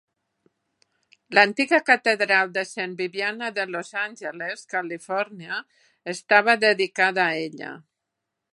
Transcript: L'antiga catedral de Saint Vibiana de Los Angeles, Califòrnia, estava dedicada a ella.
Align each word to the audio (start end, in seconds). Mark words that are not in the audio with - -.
L'antiga 1.37 1.79
catedral 1.89 2.55
de 2.55 2.63
Saint 2.69 2.95
Vibiana 3.01 3.51
de 3.59 3.65
Los 3.75 3.93
Angeles, 4.05 4.65
Califòrnia, 4.73 5.61
estava 6.15 6.57
dedicada 6.65 7.25
a 7.31 7.37
ella. 7.47 7.71